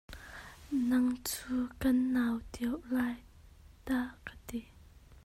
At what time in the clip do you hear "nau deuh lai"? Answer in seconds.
2.13-3.17